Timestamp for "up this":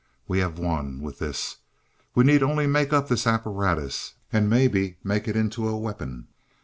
2.91-3.27